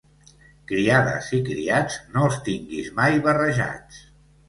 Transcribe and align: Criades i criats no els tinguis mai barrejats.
Criades 0.71 1.27
i 1.39 1.43
criats 1.51 2.01
no 2.17 2.25
els 2.31 2.43
tinguis 2.51 2.93
mai 3.01 3.25
barrejats. 3.31 4.05